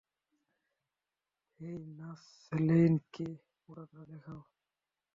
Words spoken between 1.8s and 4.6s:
Nurse Lane কে পোড়াটা দেখাও।